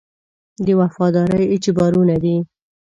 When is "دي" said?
2.23-2.37